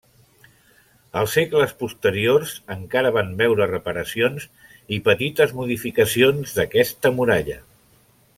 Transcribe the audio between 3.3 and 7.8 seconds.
veure reparacions i petites modificacions, d'aquesta muralla.